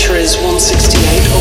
[0.00, 1.39] pressure is 168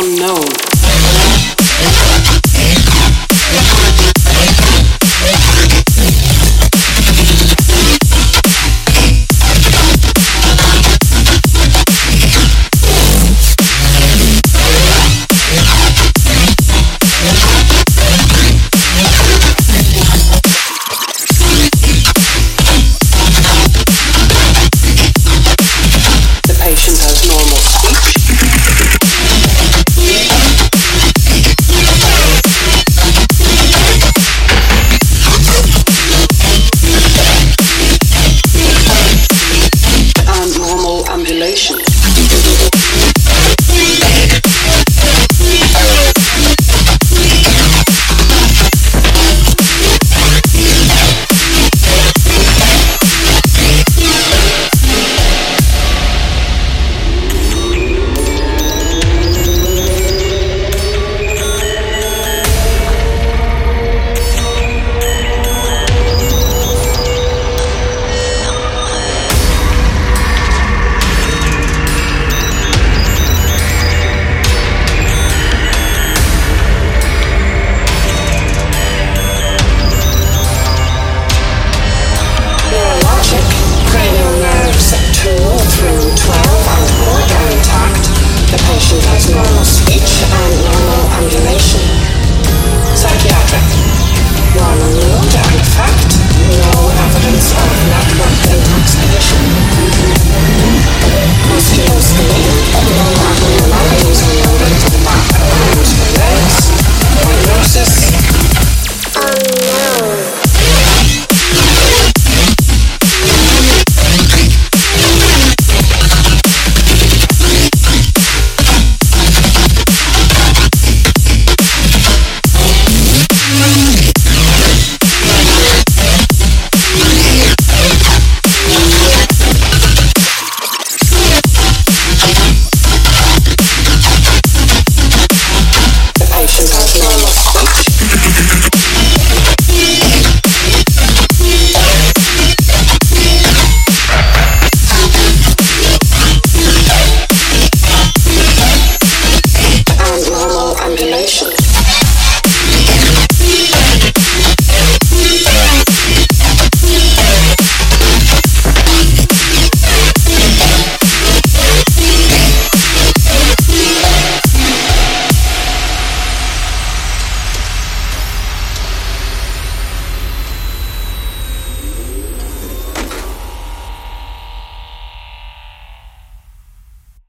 [0.00, 0.67] unknown.